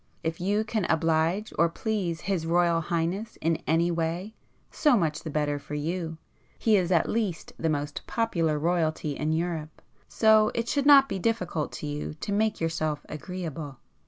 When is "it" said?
10.55-10.67